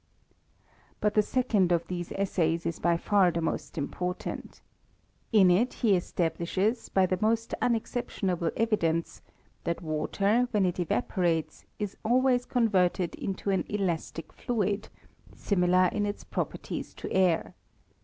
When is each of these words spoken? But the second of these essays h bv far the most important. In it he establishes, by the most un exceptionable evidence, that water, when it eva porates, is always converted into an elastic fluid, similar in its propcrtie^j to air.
But 0.99 1.13
the 1.13 1.21
second 1.21 1.71
of 1.71 1.85
these 1.85 2.11
essays 2.13 2.65
h 2.65 2.75
bv 2.77 2.99
far 3.01 3.29
the 3.29 3.39
most 3.39 3.77
important. 3.77 4.59
In 5.31 5.51
it 5.51 5.75
he 5.75 5.95
establishes, 5.95 6.89
by 6.89 7.05
the 7.05 7.19
most 7.21 7.53
un 7.61 7.75
exceptionable 7.75 8.49
evidence, 8.57 9.21
that 9.63 9.83
water, 9.83 10.47
when 10.49 10.65
it 10.65 10.79
eva 10.79 11.03
porates, 11.07 11.65
is 11.77 11.97
always 12.03 12.47
converted 12.47 13.13
into 13.13 13.51
an 13.51 13.63
elastic 13.69 14.33
fluid, 14.33 14.89
similar 15.35 15.87
in 15.93 16.07
its 16.07 16.23
propcrtie^j 16.23 16.95
to 16.95 17.11
air. 17.13 17.53